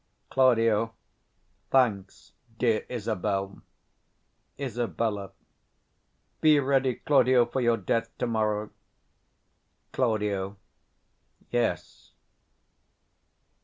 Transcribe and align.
Claud. 0.31 0.57
Thanks, 1.69 2.33
dear 2.57 2.85
Isabel. 2.89 3.61
Isab. 4.57 5.31
Be 6.41 6.59
ready, 6.59 6.95
Claudio, 6.95 7.45
for 7.45 7.61
your 7.61 7.77
death 7.77 8.09
to 8.17 8.25
morrow. 8.25 8.71
Claud. 9.91 10.55
Yes. 11.51 12.13